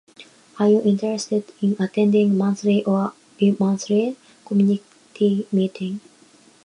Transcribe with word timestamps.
Are 0.57 0.67
you 0.67 0.81
interested 0.81 1.43
in 1.61 1.75
attending 1.79 2.35
monthly 2.35 2.83
or 2.85 3.13
bi-monthly 3.39 4.17
community 4.45 5.45
meetings? 5.51 6.01